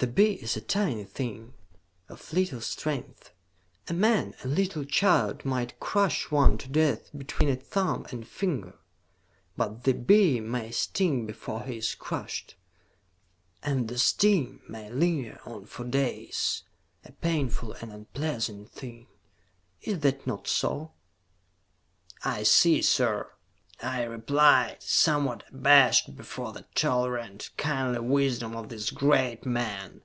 [0.00, 1.54] "The bee is a tiny thing,
[2.08, 3.32] of little strength.
[3.88, 8.78] A man, a little child, might crush one to death between a thumb and finger.
[9.56, 12.54] But the bee may sting before he is crushed,
[13.60, 16.62] and the sting may linger on for days,
[17.04, 19.08] a painful and unpleasant thing.
[19.82, 20.92] Is that not so?"
[22.24, 23.32] "I see, sir,"
[23.80, 30.02] I replied, somewhat abashed before the tolerant, kindly wisdom of this great man.